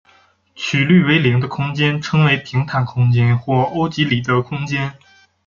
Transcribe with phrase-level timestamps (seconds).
[0.55, 4.95] 曲率为零的空间称为平坦空间或欧几里得空间。